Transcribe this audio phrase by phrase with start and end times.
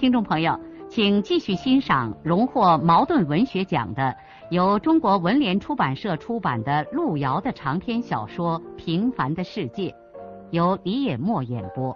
[0.00, 4.16] 听众朋友，请继续欣赏荣获茅盾文学奖的、
[4.50, 9.90] 由中国文联出版社出版的路遥的长篇小说《平凡的世界》，
[10.52, 11.94] 由李野墨演播。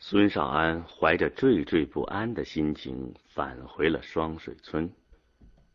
[0.00, 4.90] 孙少安怀着惴惴不安的心情返回了双水村，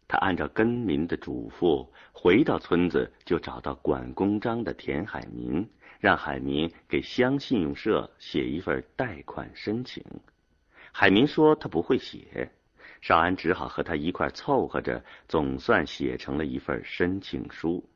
[0.09, 5.65] 他按照根民的嘱咐，回到村子就找到管公章的田海明。
[5.99, 10.03] 让海民给乡信用社写一份贷款申请。
[10.91, 12.51] 海民说他不会写，
[13.01, 17.87] 少安只好和他一块凑合着，总算写成了一份申请书。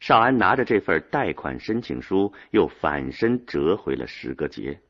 [0.00, 4.80] 少安拿着这份贷款申请书，又反身折回了石阁节。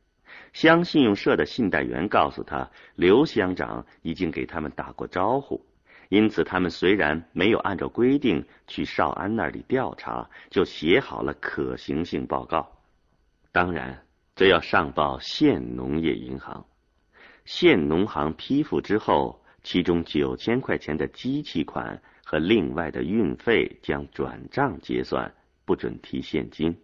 [0.52, 5.64] 乡信用社的信贷员告诉他，刘乡长已经给他们打过招呼。
[6.12, 12.70] 因此，他们虽然没有按照规定去少安那里调查，就写好了可行性报告。
[13.50, 14.04] 当然，
[14.36, 16.66] 这要上报县农业银行。
[17.46, 25.32] 县农行批复之后，其中九千块钱的机器款和另外的运费将转账结算，
[25.64, 26.76] 不准提现金。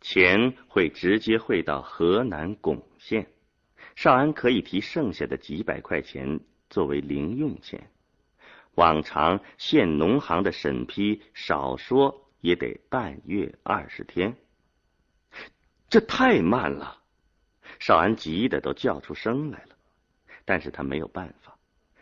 [0.00, 3.24] 钱会直接汇到河南巩县，
[3.94, 7.80] 少安可以提剩下的几百块钱作为零用钱。
[8.74, 14.36] 往常县农行的审批，少说也得半月二十天，
[15.88, 16.98] 这太慢了。
[17.78, 19.76] 少安急得都叫出声来了，
[20.44, 21.58] 但是他没有办法，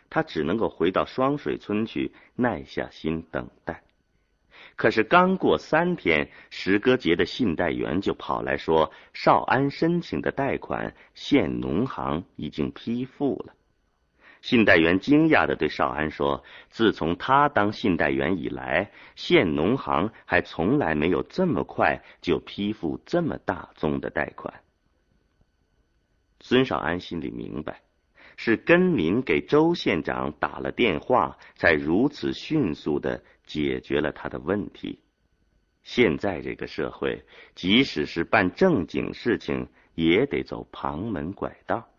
[0.09, 3.83] 他只能够回到双水村去，耐下心等待。
[4.75, 13.53] 可是刚过三天，石歌节的信贷员就跑来说，少安申请的贷款，县农行已经批复了。
[14.41, 24.61] 信贷员惊讶的对少安说：“自从他当信贷员以来，县农行还从来没有这么快就批复这么大宗的贷款。”
[26.41, 27.83] 孙少安心里明白，
[28.35, 34.99] 是根民给周县长打了电话，才如此迅速的解决了他的问题。
[35.83, 37.23] 现在这个社会，
[37.53, 41.90] 即使是办正经事情，也得走旁门拐道。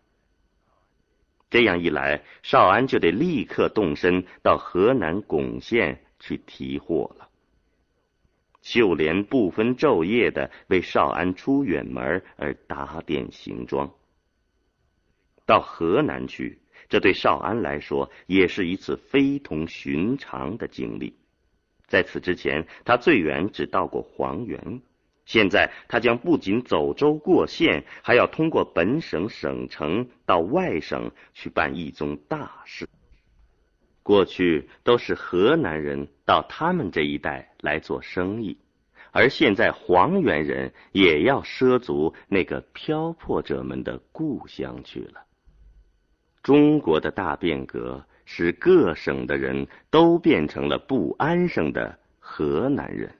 [1.53, 7.29] 这样一来，少安就得立刻动身到河南巩县去提货了。
[8.63, 13.93] 秀莲不分昼夜的为少安出远门而打点行装。
[15.45, 16.57] 到河南去，
[16.89, 21.15] 这对少安来说也是一次非同寻常的经历。
[21.85, 24.81] 在此之前，他最远只到过黄原。
[25.25, 32.87] 现在他将不仅走州过县，还要通过本省省城到外省去办一宗大事。
[34.03, 38.57] 过去都是河南人到他们这一带来做生意，
[39.11, 45.21] 而现在黄原人也要涉足那个漂泊者们的故乡去了。
[46.41, 53.15] 中国的大变革使各省的人都变成了不安生的河南人。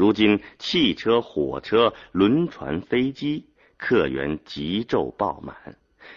[0.00, 3.44] 如今，汽车、火车、轮船、飞机，
[3.76, 5.54] 客源急骤爆满，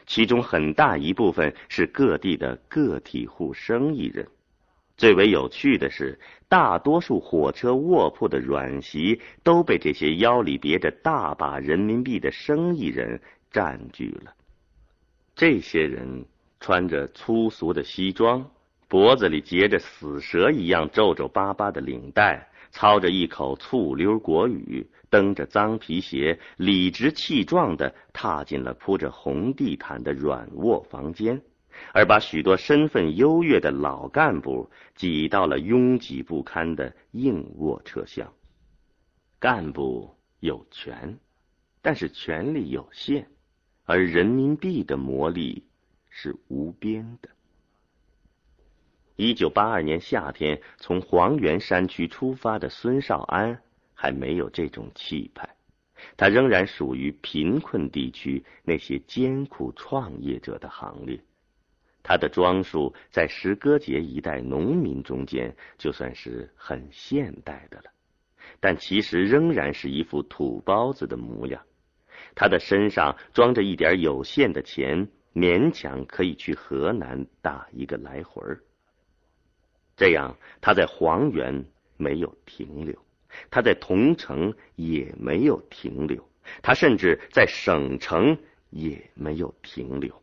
[0.05, 4.25] 其中很大一部分是各地的个体户生意人。
[4.95, 6.17] 最为有趣的是，
[6.47, 13.19] 大多数火车卧铺的软席都被这些腰里别着大把人民币的生意人
[13.51, 14.33] 占据了。
[15.35, 16.23] 这些人
[16.61, 18.49] 穿着粗俗的西装，
[18.87, 22.47] 脖子里结着死蛇一样皱皱巴巴的领带。
[22.73, 31.39] 操着一口醋溜国语，蹬着脏皮鞋，理直气壮地踏进了铺着红地毯的软卧房间，
[31.93, 38.33] 而把许多身份优越的老干部挤到了拥挤不堪的硬卧车厢。
[39.39, 41.19] 干部有权，
[41.83, 43.27] 但是权力有限，
[43.85, 45.63] 而人民币的魔力
[46.09, 47.29] 是无边的。
[49.15, 53.61] 一九八二年夏天，从黄原山区出发的孙少安
[53.93, 55.47] 还没有这种气派，
[56.17, 61.19] 他仍然属于贫困地区那些艰苦创业者的行列。
[62.01, 67.91] 他的装束在石歌节一带农民中间就算是很现代的了，
[68.59, 71.61] 但其实仍然是一副土包子的模样。
[72.33, 78.59] 他的身上装着一点有限的钱，勉强可以去河南打一个来回儿
[79.95, 81.65] 这样，他在黄原
[81.97, 82.97] 没有停留，
[83.51, 86.27] 他在桐城也没有停留，
[86.61, 88.37] 他甚至在省城
[88.69, 90.21] 也没有停留。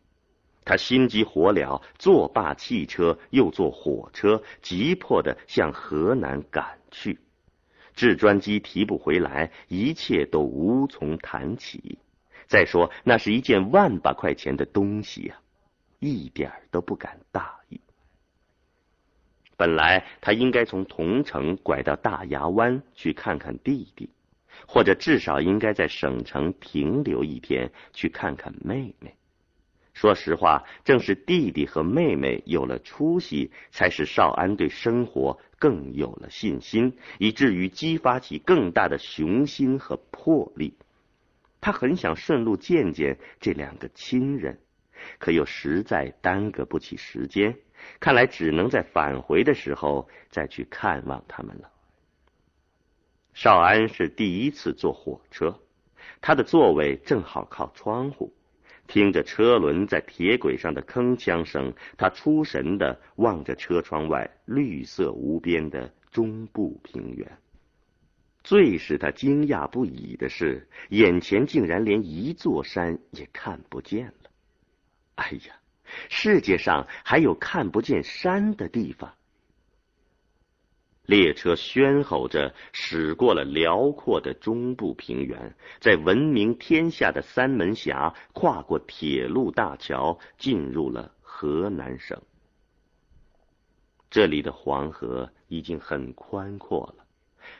[0.63, 7.19] 他心急火燎，坐罢汽车，又坐火车，急迫的向河南赶去。
[7.95, 11.97] 制砖机提不回来，一切都无从谈起。
[12.47, 15.39] 再说，那是一件万把块钱的东西呀，
[15.99, 17.81] 一点都不敢大意。
[19.61, 24.09] 本来他应该从桐城拐到大牙湾去看看弟弟，
[24.65, 29.13] 或者至少应该在省城停留一天，去看看妹妹。
[29.93, 40.73] 说实话，正是弟弟和妹妹有了出息，才使少安对生活更有了信心，以至于激发起更大的雄心和魄力。
[41.59, 44.57] 他很想顺路见见这两个亲人，
[45.19, 47.59] 可又实在耽搁不起时间，
[47.99, 51.71] 看来只能在返回的时候再去看望他们了。
[53.33, 55.59] 少安是第一次坐火车，
[56.19, 58.33] 他的座位正好靠窗户。
[58.87, 67.37] 听着车轮在铁轨上的铿锵声，他出神的望着车窗外绿色无边的中部平原。
[68.43, 74.29] 最使他惊讶不已的是，眼前竟然连一座山也看不见了。
[75.15, 75.55] 哎呀，
[76.09, 79.13] 世界上还有看不见山的地方！
[81.05, 92.21] 列车喧吼着驶过了辽阔的中部平原，在闻名天下的三门峡跨过铁路大桥，进入了河南省。
[94.09, 97.05] 这里的黄河已经很宽阔了。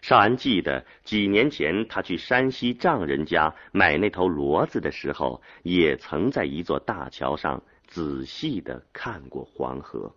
[0.02, 10.16] 少安记得几年前他去山西丈人家买那头骡子的时候，也曾在一座大桥上仔细的看过黄河。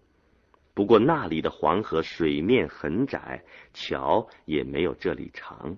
[0.75, 3.43] 不过那里的黄河水面很窄，
[3.73, 5.77] 桥也没有这里长。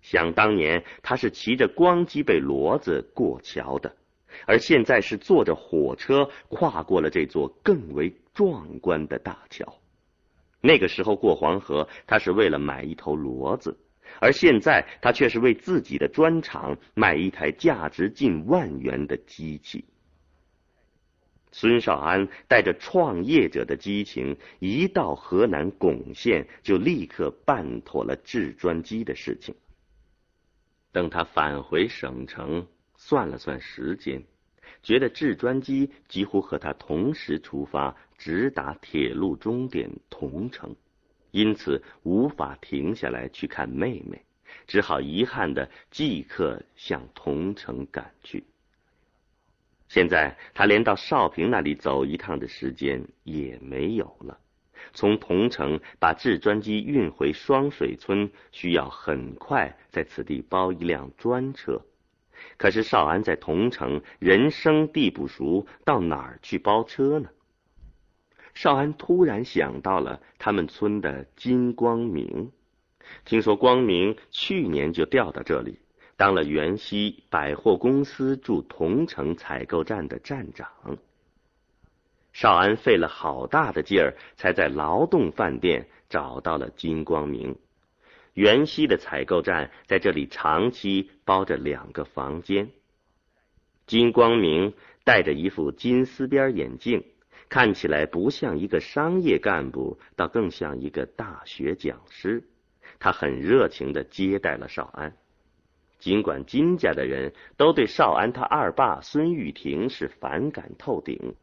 [0.00, 3.96] 想当年他是骑着光脊背骡子过桥的，
[4.46, 9.74] 而现在是坐着火车跨过了这座更为壮观的大桥。
[10.60, 13.76] 那个时候过黄河，他是为了买一头骡子，
[14.20, 19.84] 而现在他却是为自己的砖厂买一台价值近万元的机器。
[21.50, 29.54] 孙少安带着创业者的激情，一到河南巩县，就立刻办妥了制砖机的事情。
[30.92, 32.66] 等他返回省城，
[32.96, 34.22] 算了算时间，
[34.82, 40.74] 觉得制砖机几乎和他同时出发，直达铁路终点桐城，
[41.30, 44.22] 因此无法停下来去看妹妹，
[44.66, 48.44] 只好遗憾的即刻向桐城赶去。
[49.88, 54.38] 现在他连到少平那里走一趟的时间也没有了。
[54.92, 61.80] 从桐城把制砖机运回双水村，需要很快在此地包一辆专车。
[62.56, 67.28] 可是少安在桐城人生地不熟，到哪儿去包车呢？
[68.54, 72.52] 少安突然想到了他们村的金光明，
[73.24, 75.78] 听说光明去年就调到这里。
[76.18, 80.98] 当了元熙百货公司驻桐城采购站的站长，
[82.32, 87.56] 少安费了好大的劲儿，才在劳动饭店找到了金光明。
[88.34, 92.68] 元熙的采购站在这里长期包着两个房间。
[93.86, 97.04] 金光明戴着一副金丝边眼镜，
[97.48, 102.42] 看起来不像一个商业干部，倒更像一个大学讲师。
[102.98, 105.16] 他很热情的接待了少安。
[105.98, 111.34] 尽管金家的人都对少安他二爸孙玉婷是反感透顶，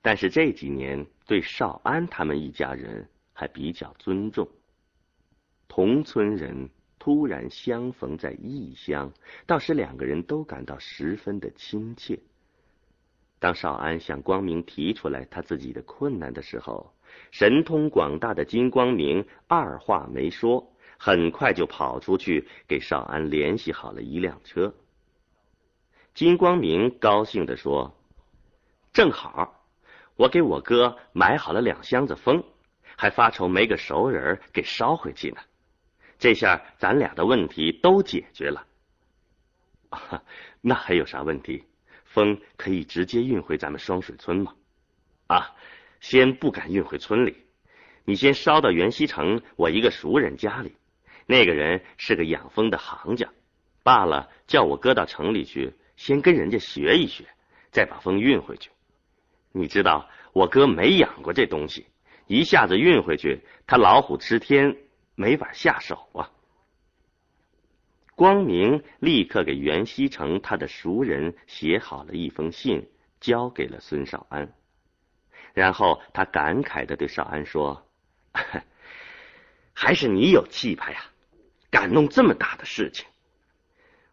[0.00, 4.48] 但是这几年对少安他们一家人还比较尊重。
[5.68, 9.12] 同村人突然相逢在异乡，
[9.46, 12.18] 倒是两个人都感到十分的亲切。
[13.38, 16.92] 当少安向光明提出来他自己的困难的时候，
[17.30, 20.72] 神通广大的金光明二话没说。
[20.98, 24.74] 很快就跑出去给少安联系好了一辆车。
[26.12, 27.96] 金光明高兴地说
[28.92, 29.64] ：“正好，
[30.16, 32.42] 我给我哥买好了两箱子风，
[32.96, 35.40] 还发愁没个熟人给捎回去呢。
[36.18, 38.66] 这下咱俩的问题都解决了。
[40.60, 41.64] 那还有啥问题？
[42.04, 44.56] 风可以直接运回咱们双水村吗？
[45.28, 45.54] 啊，
[46.00, 47.36] 先不敢运回村里，
[48.04, 50.74] 你先捎到袁溪城我一个熟人家里。”
[51.30, 53.28] 那个人是个养蜂的行家，
[53.82, 57.26] 罢了，叫我哥到城里去，先跟人家学一学，
[57.70, 58.70] 再把蜂运回去。
[59.52, 61.86] 你知道，我哥没养过这东西，
[62.28, 64.78] 一下子运回去，他老虎吃天，
[65.16, 66.30] 没法下手啊。
[68.14, 72.88] 光明立刻给袁西成他的熟人写好了一封信，
[73.20, 74.54] 交给了孙少安。
[75.52, 77.86] 然后他感慨的对少安说
[79.74, 81.04] ：“还是你有气派呀，
[81.70, 83.06] 敢弄这么大的事情。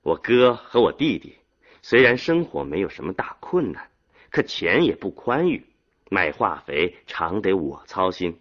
[0.02, 1.38] 我哥和我弟弟
[1.82, 3.90] 虽然生活没有什么大困难，
[4.30, 5.66] 可钱也不宽裕，
[6.10, 8.40] 买化肥常得我操心。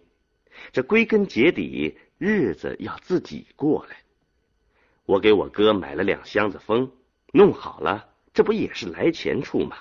[0.71, 3.97] 这归根结底，日子要自己过来。”
[5.05, 6.91] 我给我哥买了两箱子蜂，
[7.31, 9.77] 弄好了，这不也是来钱处吗？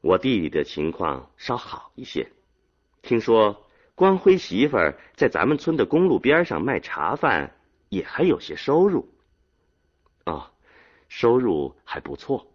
[0.00, 2.28] 我弟弟的情况稍好一些，
[3.02, 7.54] 听说光辉媳妇儿在咱们村的公路边上卖茶饭，
[7.92, 9.06] 也还有些收入。
[10.24, 10.50] 哦，
[11.08, 12.50] 收入还不错。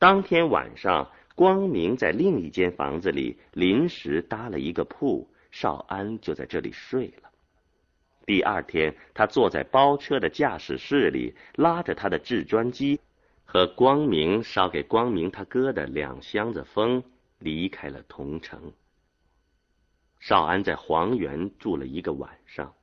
[0.00, 7.30] 当天晚上，光明在另一间房子里临时搭了一个铺，少安就在这里睡了。
[8.26, 12.98] 第二天，他坐在包车的驾驶室里，拉着他的制砖机
[13.44, 17.00] 和光明捎给光明他哥的两箱子风，
[17.38, 18.72] 离开了桐城。
[20.18, 22.74] 少安在黄原住了一个晚上。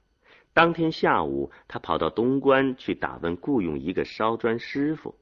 [0.53, 5.15] 当天下午，他跑到东关去打问雇佣一个烧砖师傅。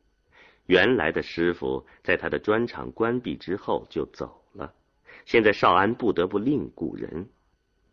[0.65, 4.73] 原来的师傅在他的砖厂关闭之后就走了，
[5.25, 7.29] 现在少安不得不另雇人。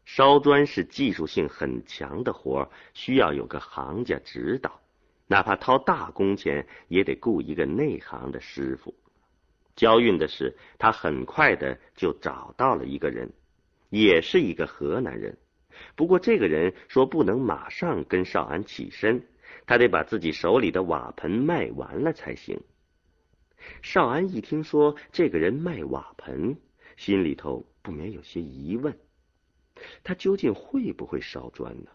[0.05, 4.81] 烧砖是技术性很强的活需要有个行家指导，
[5.27, 8.95] 哪怕掏大工钱也得雇一个内行的师傅。
[9.75, 13.31] 交运的是，他很快的就找到了一个人，
[13.91, 15.37] 也是一个河南人。
[15.95, 19.27] 不过这个人说不能马上跟少安起身，
[19.67, 22.61] 他得把自己手里的瓦盆卖完了才行。
[23.83, 26.57] 少安一听说这个人卖瓦盆，
[26.97, 28.97] 心里头不免有些疑问。
[30.05, 31.91] 他究竟会不会烧砖呢？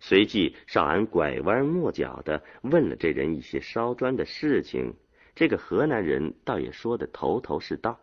[0.00, 4.94] 随即，少安拐弯抹角的问了这人一些烧砖的事情。
[5.34, 8.00] 这个河南人倒也说的头头是道。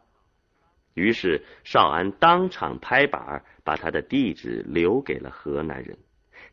[0.98, 5.96] 于是，少安当场拍板，把他的地址留给了河南人。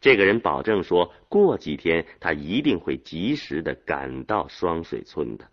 [0.03, 5.49] 这个人保证说过几天他一定会及时的赶到双水村的。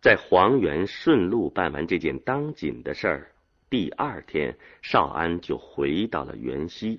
[0.00, 3.32] 在黄原顺路办完这件当紧的事儿。
[3.68, 6.98] 第二天，少安就回到了元溪。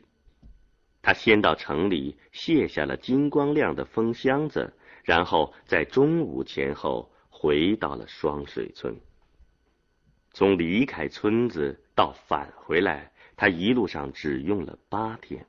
[1.01, 4.71] 他先到城里卸下了金光亮的封箱子，
[5.03, 8.95] 然后在中午前后回到了双水村。
[10.37, 15.43] 从离开村子到返回来，他一路上只用了八天。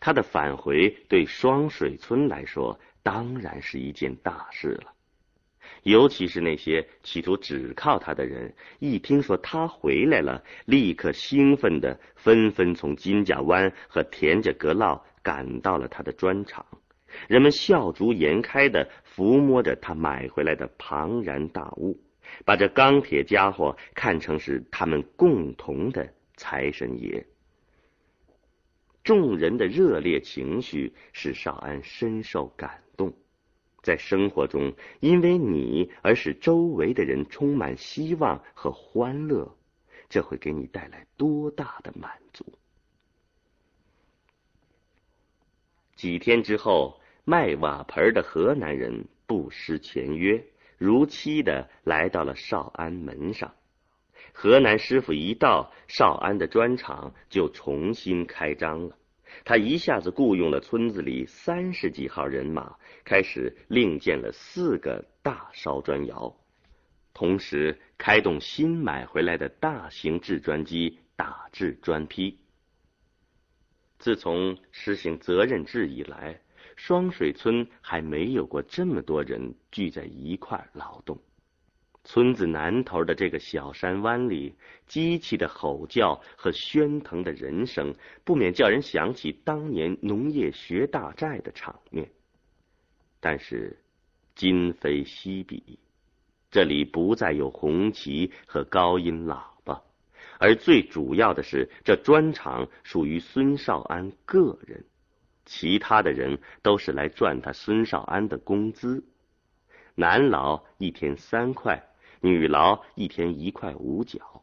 [0.00, 4.94] 他的返回对双水村来说，当然是一件大事了。
[5.82, 16.64] 尤其是那些企图只靠他的人，一听说他回来了，立刻兴奋的纷纷从金家湾和田家阁涝赶到了他的砖厂。
[17.26, 22.00] 人们笑逐颜开的抚摸着他买回来的庞然大物，
[22.44, 27.26] 把这钢铁家伙看成是他们共同的财神爷。
[29.04, 33.12] 众人的热烈情绪使少安深受感动。
[33.82, 39.56] 在生活中，因为你而使周围的人充满希望和欢乐，
[40.10, 42.44] 这会给你带来多大的满足？
[45.94, 50.44] 几天之后，卖瓦盆的河南人不失前约，
[50.78, 53.52] 如期的来到了少安门上。
[54.32, 58.96] 河南师傅一到，少安的砖厂就重新开张了。
[59.44, 66.34] 他一下子雇佣了村子里三十几号人马，开始另建了四个大烧砖窑，
[67.12, 72.38] 同时开动新买回来的大型制砖机打制砖坯。
[73.98, 76.40] 自从实行责任制以来，
[76.78, 81.18] 双水村还没有过这么多人聚在一块劳动。
[82.04, 84.54] 村子南头的这个小山湾里，
[84.86, 87.92] 机器的吼叫和喧腾的人声，
[88.24, 92.08] 不免叫人想起当年农业学大寨的场面。
[93.18, 93.76] 但是，
[94.36, 95.80] 今非昔比，
[96.48, 99.82] 这里不再有红旗和高音喇叭，
[100.38, 104.84] 而最主要的是，这砖厂属于孙少安个人，
[105.48, 109.02] 其他的人都是来赚他孙少安的工资，
[109.94, 111.82] 男劳一天三块。
[112.20, 114.42] 女劳一天一块五角，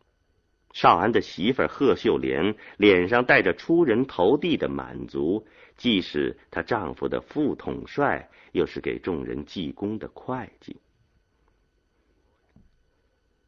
[0.71, 5.45] 少安的媳妇贺秀莲脸上带着出人头地的满足，
[5.75, 10.77] 既是她丈夫的副统帅，又是给众人记功的会计。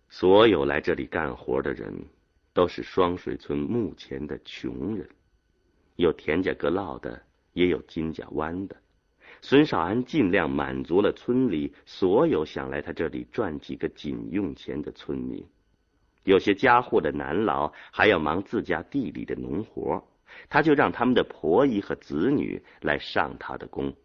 [0.09, 2.05] 所有来这里干活的人，
[2.51, 5.07] 都是双水村目前的穷人，
[5.95, 7.23] 有田家阁烙的，
[7.57, 8.75] 也有金家湾的。
[9.41, 15.43] 孙少安尽量满足了村里所有想来他这里赚几个紧用钱的村民。
[16.23, 20.03] 有些家户的男劳还要忙自家地里的农活，
[20.49, 23.95] 他就让他们的婆姨和子女来上他的工。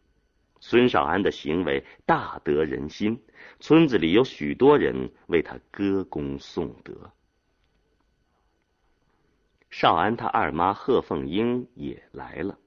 [0.60, 3.20] 孙少安的行为大得人心，
[3.60, 6.94] 村子里有许多人为他歌功颂德。
[9.68, 12.58] 少安他二妈贺凤英也来了，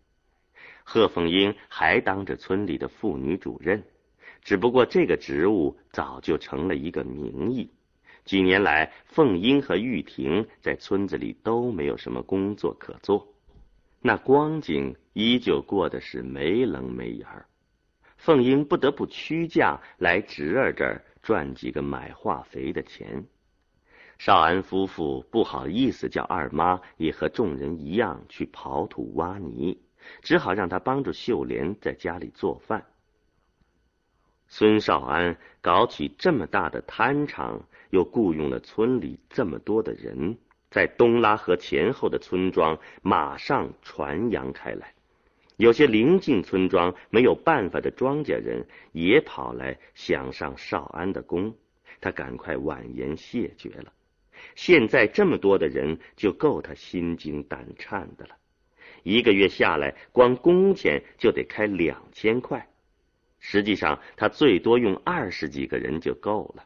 [0.88, 3.84] 贺凤英还当着村里的妇女主任，
[4.42, 7.72] 只不过这个职务早就成了一个名义。
[8.24, 13.28] 几年来，凤英和玉婷在村子里都没有什么工作可做，
[14.00, 17.48] 那光景依旧过的是没棱没眼儿。
[18.18, 23.26] 凤英不得不屈驾来侄儿这儿赚几个买化肥的钱。
[24.18, 29.78] 少安夫妇不好意思叫二妈也和众人一样去刨土挖泥，
[30.22, 32.86] 只好让他帮助秀莲在家里做饭。
[34.48, 37.66] 孙少安搞起这么大的摊场。
[37.92, 40.38] 又雇佣了村里这么多的人，
[40.70, 44.94] 在东拉河前后的村庄马上传扬开来。
[45.56, 51.56] 有些邻近村庄没有办法的庄稼人也跑来想上少安的工，
[52.02, 53.94] 他赶快婉言谢绝了。
[54.56, 58.36] 现在这么多的人就够他心惊胆颤的了。
[59.06, 62.68] 一个月下来，光工钱就得开两千块，
[63.40, 66.66] 实际上他最多用二十几个人就够了。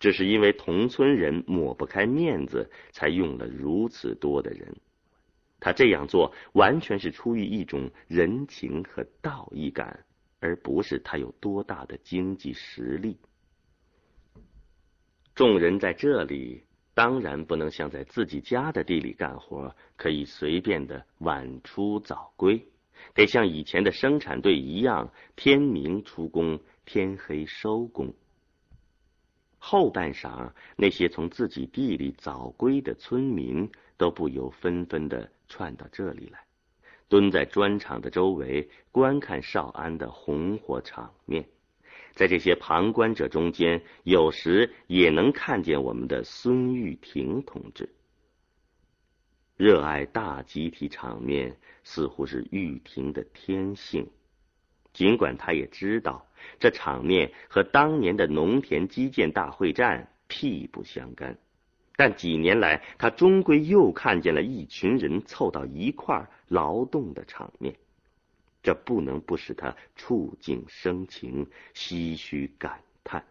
[0.00, 4.74] 只是因为同村人抹不开面子，才用了如此多的人。
[5.60, 10.02] 他这样做完全是出于一种人情和道义感，
[10.40, 13.18] 而不是他有多大的经济实力。
[15.34, 16.62] 众人在这里
[16.96, 22.66] 当然不能像在自己家的地里干活，可以随便的晚出早归，
[23.12, 28.14] 得像以前的生产队一样，天明出工，天黑收工。
[29.58, 36.46] 后半晌，那些从自己地里早归的村民都不由纷纷的窜到这里来，
[37.10, 41.46] 蹲在砖厂的周围观看少安的红火场面。
[42.16, 47.88] 在这些旁观者中间，有时也能看见我们的孙玉婷同志。
[49.58, 54.08] 热爱大集体场面，似乎是玉婷的天性，
[54.94, 56.26] 尽管他也知道。
[56.58, 61.36] 这场面和当年的农田基建大会战屁不相干，
[61.96, 67.74] 但几年来，他终归又看见了一群人凑到一块劳动的场面，
[68.66, 73.24] 这不能不使他触景生情、唏嘘感叹。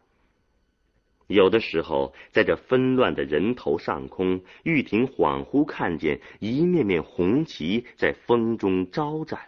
[1.28, 9.42] 有的时候，在这纷乱的人头上空，玉婷恍惚看见一面面红旗在风中招展。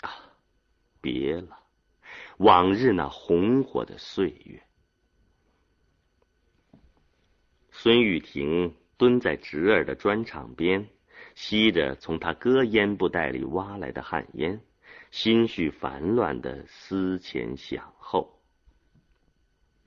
[0.00, 0.08] 啊，
[1.02, 1.58] 别了。
[2.38, 4.62] 往日那红火的岁月，
[7.72, 10.88] 孙玉婷蹲在侄儿的砖厂边，
[11.34, 14.58] 吸着从他哥烟布袋里挖来的旱烟，
[15.10, 18.40] 心绪烦乱的思前想后。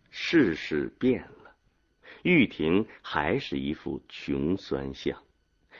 [0.10, 1.55] 世事变了，
[2.23, 5.17] 玉婷还是一副穷酸相，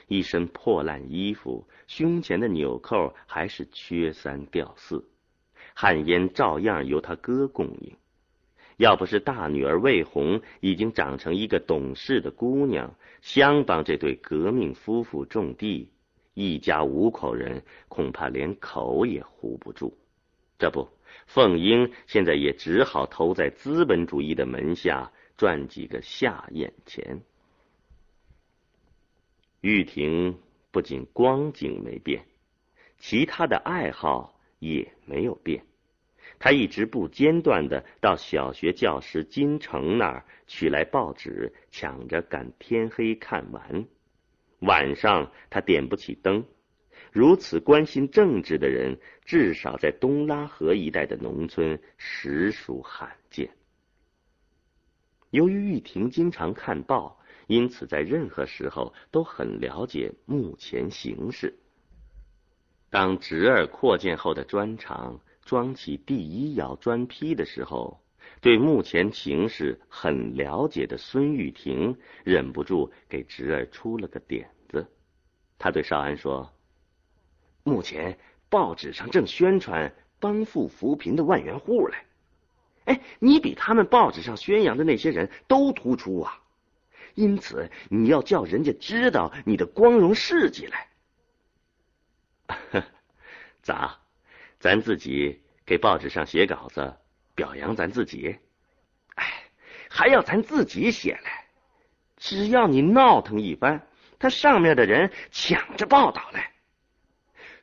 [0.08, 5.06] 一身破烂衣服，胸前的纽扣还是缺三掉四。
[5.74, 7.96] 旱烟照样由他哥供应，
[8.76, 15.90] 要不是大女儿魏红已经长成一个懂事的姑娘，相帮这对革命夫妇种地，
[16.34, 19.96] 一家五口人恐怕连口也糊不住。
[20.58, 20.88] 这不，
[21.26, 27.20] 凤英现在也只好投在资本主义的门下，赚几个下眼钱。
[29.60, 30.38] 玉婷
[30.70, 32.24] 不仅光景没变，
[32.98, 35.64] 其他的爱好也没有变。
[36.38, 43.84] 他一直不间断的到小学教师金城那儿取来报纸，抢着赶天黑看完。
[44.62, 46.44] 晚上他点不起灯。
[47.12, 53.48] 如此关心政治的人，至少在东拉河一带的农村实属罕见。
[55.30, 61.54] 由于玉婷经常看报，因此在任何时候都很了解目前形势。
[62.90, 65.20] 当侄儿扩建后的砖厂。
[65.44, 68.00] 装起第一窑砖坯的时候，
[68.42, 74.84] 对目前情势很了解的孙玉婷忍不住给侄儿出了个点子。
[75.58, 76.52] 他对少安说
[77.62, 81.96] ：“目前报纸上正宣传帮扶扶贫的万元户嘞，
[82.86, 86.42] 哎，你比他们报纸上宣扬的那些人都突出啊！
[87.14, 90.88] 因此你要叫人家知道你的光荣事迹来。
[93.62, 94.00] 咋？
[94.58, 96.96] 咱自己给报纸上写稿子？”
[97.34, 98.38] 表扬咱自己，
[99.14, 99.44] 哎，
[99.88, 101.46] 还要咱自己写来。
[102.16, 103.86] 只要你闹腾一番，
[104.18, 106.52] 他上面的人抢着报道来。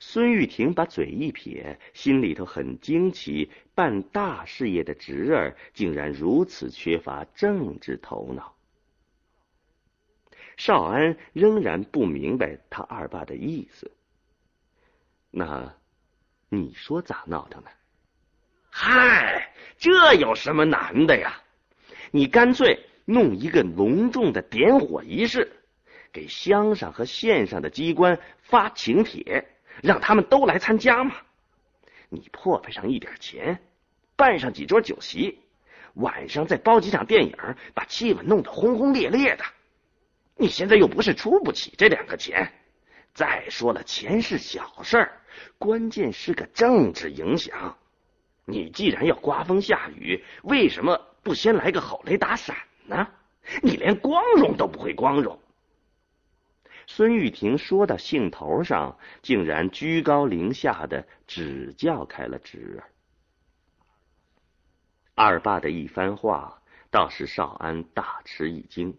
[0.02, 8.56] 孙玉婷把嘴一撇，心里头很惊奇，办大事业的侄儿竟然如此缺乏政治头脑。
[10.58, 13.92] 少安仍然不明白他二爸的意思。
[15.32, 15.74] 那，
[16.50, 17.70] 你说咋闹腾呢？
[18.70, 18.92] 嗨，
[19.80, 21.42] 这有什么难的呀？
[22.12, 25.52] 你干脆弄一个隆重的点火仪式，
[26.12, 29.48] 给乡上和县上的机关发请帖，
[29.82, 31.16] 让他们都来参加嘛。
[32.10, 33.60] 你破费上一点钱，
[34.16, 35.40] 办上几桌酒席，
[35.94, 37.38] 晚上再包几场电影，
[37.74, 39.46] 把气氛弄得轰轰烈烈的。
[40.36, 42.52] 你现在又不是出不起这两个钱。
[43.14, 45.10] 再说了，钱是小事，
[45.58, 47.78] 关键是个政治影响。
[48.50, 53.08] 你既然要刮风下雨，为什么不先来个好雷打伞呢？
[53.62, 55.40] 你连光荣都不会光荣。
[56.88, 62.90] 孙玉婷说到兴头上，竟然居高临下的指教开了侄儿。
[65.16, 68.98] 二爸的一番话，倒是少安大吃一惊。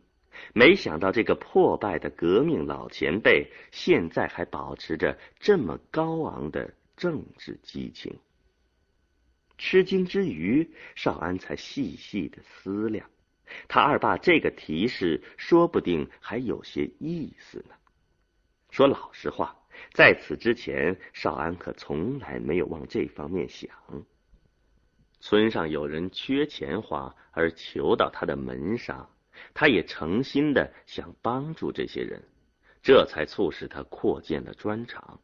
[0.54, 8.16] 没想到这个破败的革命老前辈，现在还保持着这么高昂的政治激情。
[9.60, 13.10] 吃惊之余，少安才细细的思量，
[13.68, 17.74] 他二爸这个提示说不定还有些意思呢。
[18.70, 19.54] 说老实话，
[19.92, 23.70] 在此之前，少安可从来没有往这方面想。
[25.20, 29.10] 村上有人缺钱花而求到他的门上，
[29.52, 32.22] 他也诚心的想帮助这些人，
[32.82, 35.20] 这才促使他扩建了砖厂。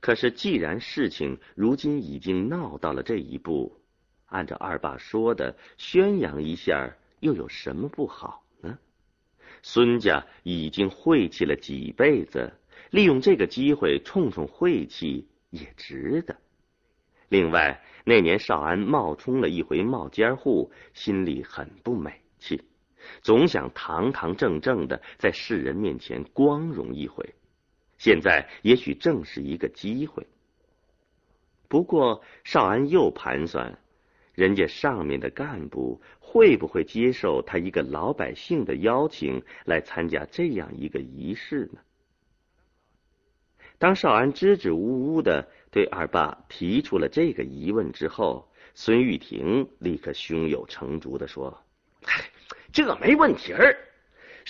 [0.00, 3.80] 可是，既然事情如今已经闹到了这一步，
[4.26, 8.78] 按照二爸说的，宣扬一下又有什么不好呢？
[9.62, 12.50] 孙家已经晦气了几辈子，
[12.90, 16.34] 利用这个机会冲冲晦气也值得。
[17.28, 22.62] 另外，那年少安冒充了一回冒尖户，心里很不美气，
[23.20, 27.34] 总想堂堂正正的在世人面前光荣一回。
[28.00, 30.26] 现在也许正是一个机会。
[31.68, 33.78] 不过少安又盘算，
[34.32, 41.80] 人家上面的干部会不会接受他一个老百姓的邀请来参加这样一个仪式呢？
[43.76, 51.62] 当少安支支吾吾的对二爸提出了这个疑问之后，孙玉婷立刻胸有成竹的说
[52.72, 53.76] ：“这没问题儿。”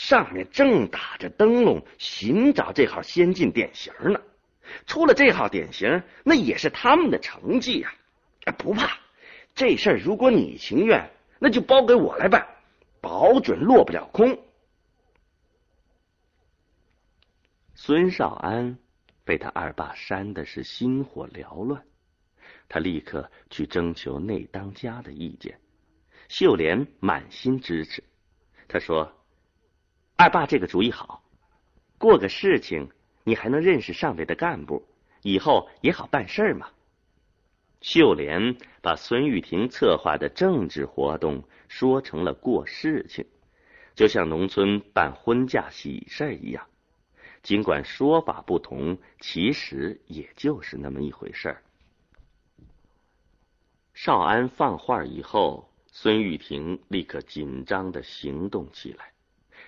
[0.03, 4.19] 上面正打着灯笼寻找这号先进典型呢，
[4.87, 7.93] 出了这号典型，那也是他们的成绩呀！
[8.57, 8.99] 不怕，
[9.55, 12.49] 这事儿如果你情愿，那就包给我来办，
[13.03, 14.43] 保准落不了空。
[17.75, 18.79] 孙少安
[19.23, 21.85] 被他二爸扇的是心火缭乱，
[22.71, 25.61] 他立刻去征求内当家的意见。
[26.29, 28.03] 秀莲满心支持，
[28.67, 29.20] 他说。
[30.21, 31.23] 二爸这个主意好，
[31.97, 32.91] 过个事情
[33.25, 34.87] 你还能认识上位的干部，
[35.23, 36.69] 以后也好办事嘛。
[37.81, 43.25] 秀莲把孙玉婷策划的政治活动说成了过事情，
[43.95, 46.67] 就像农村办婚嫁喜事一样。
[47.43, 51.63] 尽管说法不同，其实也就是那么一回事儿。
[53.95, 59.13] 少安放话以后，孙玉婷立刻紧张的行动起来。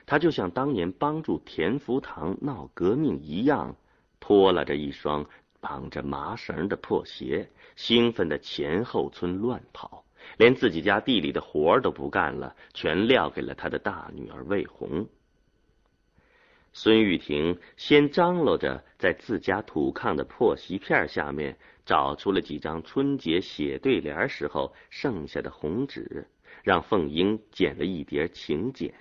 [0.06, 3.76] 他就像当年帮助田福堂闹革命一样，
[4.20, 5.24] 拖拉着一双
[5.60, 10.04] 绑着麻绳的破鞋，兴奋的前后村乱跑，
[10.36, 15.06] 连自己家地里的活都不干了，全撂给了他的大女儿魏红。
[16.74, 26.26] 孙玉婷先张罗着在自家土炕的破席片下面找出了几张春节写对联时候剩下的红纸，
[26.62, 28.94] 让凤英剪了一叠请柬。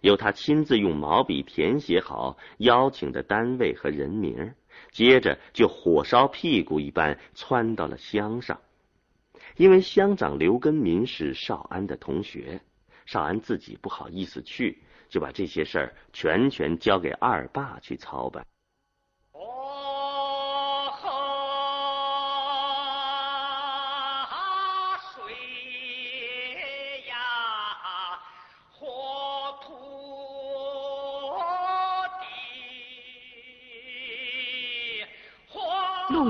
[0.00, 4.54] 由他亲自用毛笔填写好邀请的单位和人名，
[4.90, 8.60] 接着就火烧屁股一般窜到了乡上。
[9.56, 12.60] 因为乡长刘根民是少安的同学，
[13.06, 18.46] 少安自己不好意思去，就把这些事儿全权交给二爸去操办。